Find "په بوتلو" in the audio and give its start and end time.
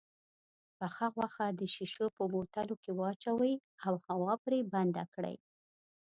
2.17-2.75